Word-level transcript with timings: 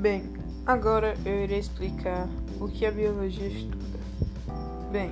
Bem, 0.00 0.22
agora 0.64 1.16
eu 1.24 1.42
irei 1.42 1.58
explicar 1.58 2.28
o 2.60 2.68
que 2.68 2.86
a 2.86 2.92
biologia 2.92 3.48
estuda. 3.48 3.98
Bem, 4.92 5.10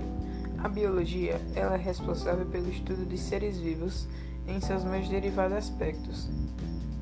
a 0.59 0.69
biologia 0.69 1.41
ela 1.57 1.75
é 1.75 1.77
responsável 1.77 2.47
pelo 2.47 2.71
estudo 2.71 3.05
de 3.05 3.19
seres 3.19 3.59
vivos 3.59 4.07
em 4.47 4.61
seus 4.61 4.85
mais 4.85 5.09
derivados 5.09 5.57
aspectos. 5.57 6.31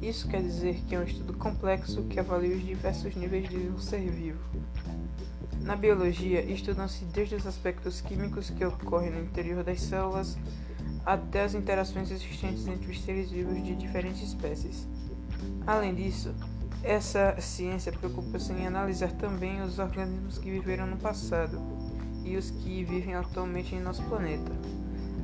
Isso 0.00 0.27
quer 0.28 0.41
dizer 0.41 0.77
que 0.88 0.95
é 0.95 0.98
um 0.98 1.02
estudo 1.02 1.34
complexo 1.34 2.05
que 2.05 2.18
avalia 2.18 2.56
os 2.56 2.64
diversos 2.64 3.14
níveis 3.14 3.50
de 3.50 3.59
um 3.59 3.78
ser 3.78 4.10
vivo. 4.10 4.41
Na 5.60 5.77
biologia, 5.77 6.41
estudam-se 6.42 7.05
desde 7.05 7.34
os 7.34 7.46
aspectos 7.46 8.01
químicos 8.01 8.48
que 8.48 8.64
ocorrem 8.64 9.10
no 9.10 9.20
interior 9.20 9.62
das 9.62 9.82
células 9.82 10.38
até 11.05 11.42
as 11.42 11.55
interações 11.55 12.10
existentes 12.10 12.66
entre 12.66 12.91
os 12.91 13.02
seres 13.02 13.30
vivos 13.30 13.62
de 13.62 13.77
diferentes 13.77 14.23
espécies. 14.23 14.88
Além 15.66 15.95
disso, 15.95 16.34
essa 16.84 17.34
ciência 17.41 17.91
preocupa-se 17.91 18.52
em 18.52 18.66
analisar 18.66 19.11
também 19.12 19.62
os 19.62 19.79
organismos 19.79 20.37
que 20.37 20.51
viveram 20.51 20.87
no 20.87 20.98
passado 20.98 21.59
e 22.23 22.37
os 22.37 22.51
que 22.51 22.84
vivem 22.84 23.15
atualmente 23.15 23.75
em 23.75 23.80
nosso 23.80 24.02
planeta. 24.05 24.52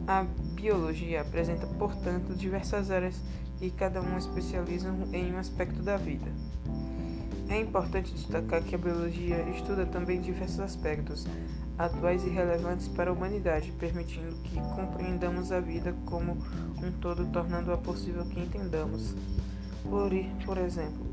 A 0.06 0.24
biologia 0.54 1.20
apresenta, 1.20 1.66
portanto, 1.66 2.34
diversas 2.34 2.91
áreas 2.91 3.20
e 3.60 3.70
cada 3.70 4.01
uma 4.01 4.18
especializa 4.18 4.88
em 5.12 5.34
um 5.34 5.38
aspecto 5.38 5.82
da 5.82 5.98
vida. 5.98 6.32
É 7.51 7.60
importante 7.60 8.15
destacar 8.15 8.62
que 8.62 8.74
a 8.74 8.79
biologia 8.79 9.42
estuda 9.51 9.84
também 9.84 10.20
diversos 10.20 10.60
aspectos 10.60 11.27
atuais 11.77 12.24
e 12.24 12.30
relevantes 12.30 12.88
para 12.88 13.10
a 13.10 13.12
humanidade, 13.12 13.73
permitindo 13.73 14.34
que 14.45 14.54
compreendamos 14.74 15.52
a 15.52 15.60
vida 15.60 15.95
como 16.06 16.38
um 16.82 16.90
todo, 17.01 17.27
tornando-a 17.27 17.77
possível 17.77 18.24
que 18.24 18.40
entendamos. 18.40 19.15
Por, 19.82 20.10
por 20.45 20.59
exemplo, 20.59 21.09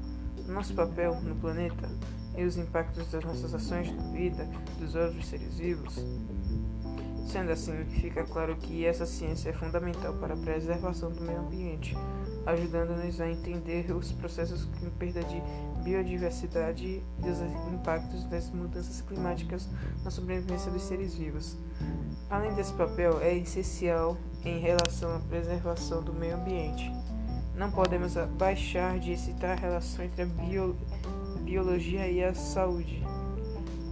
nosso 0.48 0.74
papel 0.74 1.20
no 1.22 1.36
planeta 1.36 1.90
e 2.36 2.44
os 2.44 2.58
impactos 2.58 3.12
das 3.12 3.24
nossas 3.24 3.54
ações 3.54 3.92
na 3.96 4.04
vida 4.12 4.48
dos 4.80 4.96
outros 4.96 5.26
seres 5.28 5.58
vivos. 5.58 5.96
Sendo 7.28 7.52
assim, 7.52 7.74
fica 8.00 8.24
claro 8.24 8.56
que 8.56 8.86
essa 8.86 9.06
ciência 9.06 9.50
é 9.50 9.54
fundamental 9.54 10.14
para 10.14 10.34
a 10.34 10.38
preservação 10.38 11.12
do 11.12 11.22
meio 11.22 11.40
ambiente, 11.40 11.94
ajudando-nos 12.46 13.20
a 13.20 13.30
entender 13.30 13.92
os 13.92 14.14
processos 14.14 14.66
de 14.80 14.90
perda 14.92 15.22
de 15.24 15.42
biodiversidade 15.84 16.86
e 16.86 17.30
os 17.30 17.40
impactos 17.74 18.24
das 18.26 18.50
mudanças 18.50 19.02
climáticas 19.02 19.68
na 20.06 20.12
sobrevivência 20.12 20.72
dos 20.72 20.84
seres 20.84 21.16
vivos. 21.16 21.58
Além 22.30 22.54
desse 22.56 22.74
papel, 22.74 23.20
é 23.22 23.36
essencial 23.36 24.18
em 24.46 24.60
relação 24.60 25.14
à 25.14 25.20
preservação 25.20 26.02
do 26.02 26.14
meio 26.14 26.36
ambiente. 26.36 26.90
Não 27.58 27.72
podemos 27.72 28.14
baixar 28.38 29.00
de 29.00 29.18
citar 29.18 29.58
a 29.58 29.60
relação 29.60 30.06
entre 30.06 30.22
a 30.22 30.26
bio, 30.28 30.78
biologia 31.42 32.08
e 32.08 32.24
a 32.24 32.32
saúde. 32.36 33.04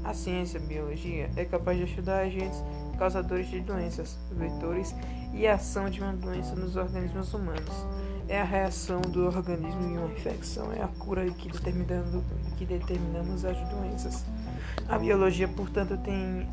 A 0.04 0.14
ciência 0.14 0.60
biologia 0.60 1.32
é 1.36 1.44
capaz 1.44 1.76
de 1.80 1.86
estudar 1.86 2.20
agentes 2.20 2.64
causadores 3.00 3.50
de 3.50 3.60
doenças, 3.62 4.20
vetores 4.32 4.96
e 5.34 5.48
a 5.48 5.56
ação 5.56 5.90
de 5.90 6.00
uma 6.00 6.14
doença 6.14 6.56
nos 6.56 6.76
organismos 6.76 7.34
humanos. 7.34 7.88
É 8.28 8.40
a 8.40 8.44
reação 8.44 9.02
do 9.02 9.26
organismo 9.26 9.82
em 9.82 9.98
uma 9.98 10.12
infecção, 10.12 10.72
é 10.72 10.84
a 10.84 10.88
cura 10.88 11.26
que, 11.32 11.50
determinando, 11.50 12.24
que 12.58 12.66
determinamos 12.66 13.44
as 13.46 13.58
doenças. 13.70 14.24
A 14.88 15.00
biologia, 15.00 15.48
portanto, 15.48 15.98
tem 15.98 16.48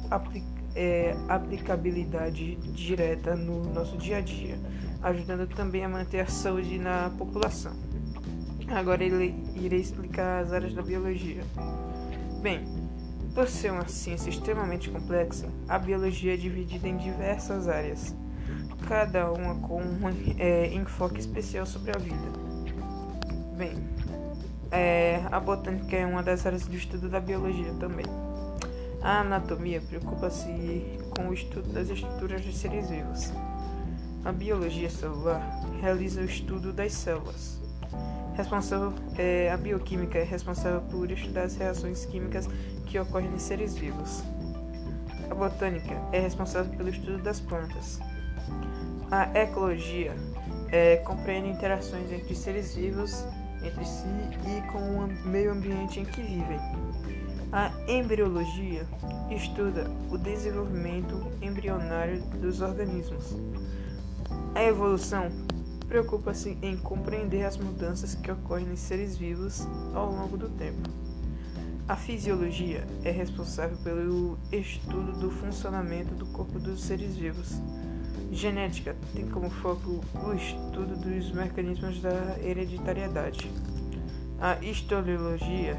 é, 0.74 1.16
aplicabilidade 1.28 2.56
direta 2.56 3.36
no 3.36 3.72
nosso 3.72 3.96
dia 3.96 4.18
a 4.18 4.20
dia 4.20 4.58
ajudando 5.02 5.48
também 5.48 5.84
a 5.84 5.88
manter 5.88 6.20
a 6.20 6.26
saúde 6.26 6.78
na 6.78 7.10
população. 7.18 7.72
Agora 8.68 9.04
irei 9.04 9.80
explicar 9.80 10.42
as 10.42 10.52
áreas 10.52 10.72
da 10.72 10.80
biologia. 10.80 11.42
Bem, 12.40 12.64
por 13.34 13.48
ser 13.48 13.72
uma 13.72 13.86
ciência 13.88 14.30
extremamente 14.30 14.88
complexa, 14.90 15.48
a 15.68 15.78
biologia 15.78 16.34
é 16.34 16.36
dividida 16.36 16.88
em 16.88 16.96
diversas 16.96 17.68
áreas, 17.68 18.14
cada 18.88 19.30
uma 19.30 19.56
com 19.56 19.82
um 19.82 20.08
é, 20.38 20.72
enfoque 20.72 21.20
especial 21.20 21.66
sobre 21.66 21.90
a 21.94 21.98
vida. 21.98 22.42
Bem, 23.56 23.74
é, 24.70 25.22
a 25.30 25.38
botânica 25.38 25.96
é 25.96 26.06
uma 26.06 26.22
das 26.22 26.46
áreas 26.46 26.66
do 26.66 26.74
estudo 26.74 27.08
da 27.08 27.20
biologia 27.20 27.74
também. 27.78 28.06
A 29.02 29.20
anatomia 29.20 29.80
preocupa-se 29.80 30.98
com 31.10 31.28
o 31.28 31.34
estudo 31.34 31.72
das 31.72 31.90
estruturas 31.90 32.40
dos 32.42 32.56
seres 32.56 32.88
vivos. 32.88 33.32
A 34.24 34.30
biologia 34.30 34.88
celular 34.88 35.40
realiza 35.80 36.20
o 36.20 36.24
estudo 36.24 36.72
das 36.72 36.92
células. 36.92 37.60
Responsável, 38.34 38.92
é, 39.18 39.50
a 39.50 39.56
bioquímica 39.56 40.18
é 40.18 40.22
responsável 40.22 40.82
por 40.82 41.10
estudar 41.10 41.42
as 41.42 41.56
reações 41.56 42.06
químicas 42.06 42.48
que 42.86 42.96
ocorrem 42.96 43.34
em 43.34 43.38
seres 43.40 43.74
vivos. 43.74 44.22
A 45.28 45.34
botânica 45.34 46.00
é 46.12 46.20
responsável 46.20 46.72
pelo 46.76 46.88
estudo 46.88 47.18
das 47.18 47.40
plantas. 47.40 47.98
A 49.10 49.36
ecologia 49.36 50.14
é, 50.70 50.98
compreende 50.98 51.48
interações 51.48 52.10
entre 52.12 52.36
seres 52.36 52.76
vivos 52.76 53.26
entre 53.64 53.84
si 53.84 54.06
e 54.46 54.72
com 54.72 54.78
o 54.78 55.28
meio 55.28 55.52
ambiente 55.52 56.00
em 56.00 56.04
que 56.04 56.20
vivem. 56.20 56.58
A 57.52 57.70
embriologia 57.86 58.86
estuda 59.30 59.84
o 60.10 60.16
desenvolvimento 60.16 61.30
embrionário 61.42 62.22
dos 62.40 62.62
organismos. 62.62 63.36
A 64.54 64.62
evolução 64.62 65.28
preocupa-se 65.86 66.56
em 66.62 66.78
compreender 66.78 67.44
as 67.44 67.58
mudanças 67.58 68.14
que 68.14 68.30
ocorrem 68.30 68.72
em 68.72 68.76
seres 68.76 69.18
vivos 69.18 69.68
ao 69.92 70.10
longo 70.10 70.38
do 70.38 70.48
tempo. 70.48 70.88
A 71.86 71.94
fisiologia 71.94 72.86
é 73.04 73.10
responsável 73.10 73.76
pelo 73.84 74.38
estudo 74.50 75.12
do 75.12 75.30
funcionamento 75.30 76.14
do 76.14 76.24
corpo 76.32 76.58
dos 76.58 76.82
seres 76.82 77.14
vivos. 77.16 77.60
Genética 78.30 78.96
tem 79.14 79.28
como 79.28 79.50
foco 79.50 80.00
o 80.24 80.32
estudo 80.32 80.96
dos 80.96 81.30
mecanismos 81.32 82.00
da 82.00 82.38
hereditariedade. 82.42 83.50
A 84.40 84.56
histologia 84.64 85.76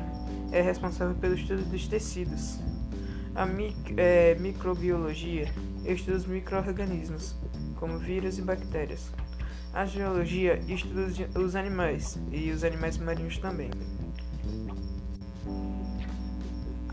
é 0.52 0.62
responsável 0.62 1.16
pelo 1.16 1.36
estudo 1.36 1.64
dos 1.66 1.88
tecidos. 1.88 2.60
A 3.36 3.46
mic 3.46 3.94
é, 3.98 4.36
microbiologia 4.36 5.52
estuda 5.86 6.18
os 6.18 6.26
microorganismos 6.26 7.36
como 7.76 7.98
vírus 7.98 8.38
e 8.38 8.42
bactérias. 8.42 9.12
A 9.74 9.86
geologia 9.86 10.60
estuda 10.68 11.08
os 11.40 11.56
animais 11.56 12.20
e 12.32 12.52
os 12.52 12.64
animais 12.64 12.98
marinhos 12.98 13.40
também. 13.40 13.72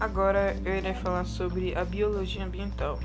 Agora 0.00 0.56
eu 0.64 0.74
irei 0.74 0.94
falar 0.94 1.26
sobre 1.26 1.76
a 1.76 1.84
biologia 1.84 2.42
ambiental. 2.42 2.98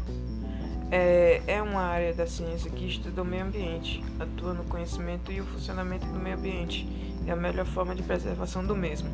É, 0.90 1.41
é 1.46 1.62
uma 1.62 1.81
área 1.81 2.13
da 2.13 2.25
ciência 2.25 2.72
que 2.72 2.88
estuda 2.88 3.22
o 3.22 3.25
meio 3.25 3.44
ambiente, 3.44 4.02
atua 4.17 4.53
no 4.53 4.63
conhecimento 4.63 5.29
e 5.29 5.41
o 5.41 5.46
funcionamento 5.46 6.06
do 6.06 6.17
meio 6.17 6.38
ambiente 6.38 6.88
e 7.25 7.29
a 7.29 7.35
melhor 7.35 7.66
forma 7.66 7.94
de 7.94 8.02
preservação 8.02 8.66
do 8.66 8.75
mesmo. 8.75 9.09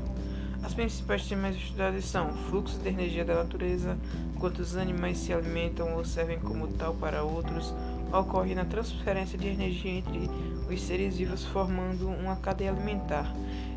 As 0.64 0.74
principais 0.74 1.28
temas 1.28 1.56
estudados 1.56 2.06
são 2.06 2.32
fluxo 2.50 2.78
de 2.80 2.90
energia 2.90 3.26
da 3.26 3.36
natureza, 3.36 3.98
quantos 4.40 4.78
animais 4.78 5.18
se 5.18 5.34
alimentam 5.34 5.96
ou 5.96 6.06
servem 6.06 6.40
como 6.40 6.68
tal 6.68 6.94
para 6.94 7.24
outros, 7.24 7.74
ocorre 8.14 8.54
na 8.54 8.66
transferência 8.66 9.38
de 9.38 9.48
energia 9.48 9.92
entre 9.92 10.30
os 10.72 10.82
seres 10.82 11.18
vivos, 11.18 11.44
formando 11.46 12.08
uma 12.08 12.36
cadeia 12.36 12.72
alimentar. 12.72 13.34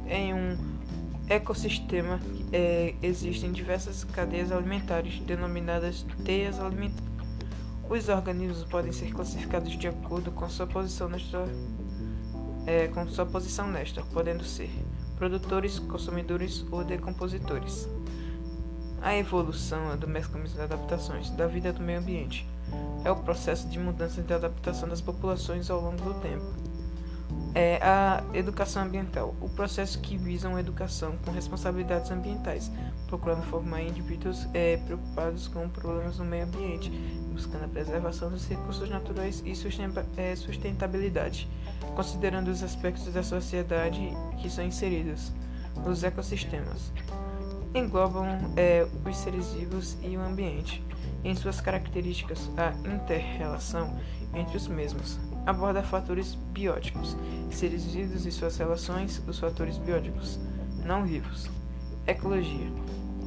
Em 0.07 0.35
um 0.35 0.57
ecossistema 1.29 2.21
é, 2.53 2.95
existem 3.03 3.51
diversas 3.51 4.05
cadeias 4.05 4.53
alimentares, 4.53 5.21
denominadas 5.21 6.05
teias 6.25 6.61
alimentares. 6.61 7.15
Os 7.89 8.09
organismos 8.09 8.65
podem 8.65 8.93
ser 8.93 9.13
classificados 9.13 9.77
de 9.77 9.89
acordo 9.89 10.31
com 10.31 10.49
sua 10.49 10.67
posição 10.67 11.09
nesta, 11.09 11.47
é, 12.67 12.89
com 12.89 13.07
sua 13.09 13.27
posição 13.27 13.69
nesta, 13.69 14.03
podendo 14.13 14.45
ser 14.45 14.71
produtores, 15.17 15.79
consumidores 15.79 16.65
ou 16.71 16.85
decompositores. 16.85 17.89
A 19.03 19.15
evolução 19.17 19.93
é 19.93 19.97
do 19.97 20.09
mecanismo 20.09 20.57
de 20.57 20.63
adaptações 20.63 21.31
da 21.31 21.47
vida 21.47 21.73
do 21.73 21.83
meio 21.83 21.99
ambiente 21.99 22.47
é 23.05 23.11
o 23.11 23.17
processo 23.17 23.69
de 23.69 23.79
mudança 23.79 24.23
de 24.23 24.33
adaptação 24.33 24.89
das 24.89 25.01
populações 25.01 25.71
ao 25.71 25.81
longo 25.81 26.03
do 26.03 26.15
tempo. 26.21 26.45
É 27.55 27.79
a 27.83 28.25
educação 28.33 28.83
ambiental, 28.83 29.35
o 29.41 29.49
processo 29.49 30.01
que 30.01 30.17
visa 30.17 30.49
uma 30.49 30.59
educação 30.59 31.17
com 31.25 31.31
responsabilidades 31.31 32.11
ambientais, 32.11 32.71
procurando 33.07 33.43
formar 33.45 33.83
indivíduos 33.83 34.49
é, 34.53 34.77
preocupados 34.79 35.47
com 35.47 35.69
problemas 35.69 36.19
no 36.19 36.25
meio 36.25 36.45
ambiente, 36.45 36.91
buscando 37.33 37.65
a 37.65 37.69
preservação 37.69 38.29
dos 38.29 38.49
recursos 38.49 38.89
naturais 38.91 39.41
e 39.45 39.53
é, 40.17 40.35
sustentabilidade, 40.35 41.49
considerando 41.95 42.49
os 42.49 42.63
aspectos 42.63 43.13
da 43.13 43.23
sociedade 43.23 44.11
que 44.39 44.51
são 44.51 44.65
inseridos, 44.65 45.33
os 45.87 46.03
ecossistemas. 46.03 46.93
Englobam 47.75 48.27
é, 48.57 48.87
os 49.05 49.17
seres 49.17 49.53
vivos 49.53 49.97
e 50.03 50.17
o 50.17 50.21
ambiente 50.21 50.85
em 51.25 51.35
suas 51.35 51.61
características, 51.61 52.51
a 52.57 52.71
interrelação 52.89 53.99
entre 54.35 54.57
os 54.57 54.69
mesmos. 54.69 55.19
Aborda 55.47 55.83
fatores 55.83 56.35
bióticos, 56.53 57.17
seres 57.51 57.85
vivos 57.87 58.27
e 58.27 58.31
suas 58.31 58.57
relações, 58.57 59.23
os 59.27 59.39
fatores 59.39 59.79
bióticos 59.79 60.39
não 60.85 61.05
vivos. 61.05 61.51
Ecologia 62.07 62.71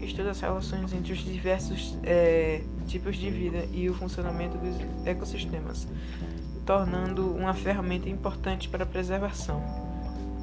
estuda 0.02 0.32
as 0.32 0.40
relações 0.40 0.94
entre 0.94 1.14
os 1.14 1.20
diversos 1.20 1.98
é, 2.04 2.62
tipos 2.88 3.16
de 3.16 3.30
vida 3.30 3.68
e 3.74 3.90
o 3.90 3.94
funcionamento 3.94 4.58
dos 4.58 4.76
ecossistemas, 5.06 5.88
tornando 6.66 7.32
uma 7.36 7.54
ferramenta 7.54 8.10
importante 8.10 8.70
para 8.70 8.84
a 8.84 8.88
preservação. 8.88 9.64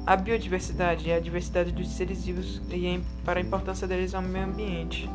A 0.05 0.15
biodiversidade 0.15 1.09
é 1.09 1.15
a 1.15 1.19
diversidade 1.19 1.71
dos 1.71 1.89
seres 1.89 2.25
vivos 2.25 2.61
e 2.69 3.01
para 3.23 3.39
a 3.39 3.41
importância 3.41 3.87
deles 3.87 4.13
ao 4.13 4.21
meio 4.21 4.45
ambiente. 4.45 5.09